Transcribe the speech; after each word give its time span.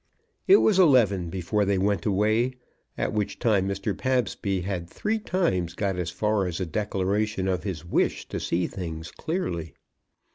It 0.47 0.55
was 0.55 0.79
eleven 0.79 1.29
before 1.29 1.63
they 1.63 1.77
went 1.77 2.07
away, 2.07 2.55
at 2.97 3.13
which 3.13 3.37
time 3.37 3.67
Mr. 3.67 3.95
Pabsby 3.95 4.61
had 4.61 4.89
three 4.89 5.19
times 5.19 5.75
got 5.75 5.95
as 5.95 6.09
far 6.09 6.47
as 6.47 6.59
a 6.59 6.65
declaration 6.65 7.47
of 7.47 7.61
his 7.61 7.85
wish 7.85 8.27
to 8.29 8.39
see 8.39 8.65
things 8.65 9.11
clearly. 9.11 9.75